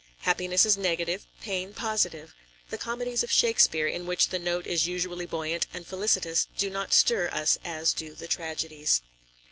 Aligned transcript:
Happiness 0.21 0.65
is 0.65 0.79
negative, 0.79 1.27
pain 1.43 1.75
positive. 1.75 2.33
The 2.71 2.79
comedies 2.79 3.21
of 3.23 3.29
Shakespeare, 3.31 3.85
in 3.85 4.07
which 4.07 4.29
the 4.29 4.39
note 4.39 4.65
is 4.65 4.87
usually 4.87 5.27
buoyant 5.27 5.67
and 5.75 5.85
felicitous, 5.85 6.47
do 6.57 6.71
not 6.71 6.91
stir 6.91 7.29
us 7.31 7.59
as 7.63 7.93
do 7.93 8.15
the 8.15 8.27
tragedies. 8.27 9.03